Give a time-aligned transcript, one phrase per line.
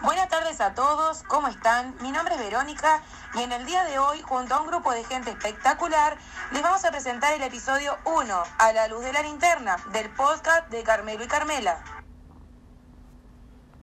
[0.00, 1.96] Buenas tardes a todos, ¿cómo están?
[2.00, 3.02] Mi nombre es Verónica
[3.34, 6.16] y en el día de hoy, junto a un grupo de gente espectacular,
[6.52, 10.68] les vamos a presentar el episodio 1, A la luz de la linterna, del podcast
[10.68, 11.97] de Carmelo y Carmela.